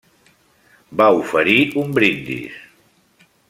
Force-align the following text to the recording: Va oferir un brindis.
Va 1.01 1.07
oferir 1.17 1.57
un 1.83 1.95
brindis. 1.99 2.61